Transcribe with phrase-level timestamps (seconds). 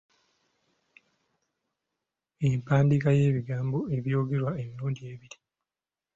[2.49, 5.37] Empandiika y'ebigambo ebyogerwa emirundi ebiri.